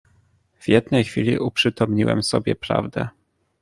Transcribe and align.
"W 0.59 0.67
jednej 0.67 1.03
chwili 1.03 1.39
uprzytomniłem 1.39 2.23
sobie 2.23 2.55
prawdę." 2.55 3.09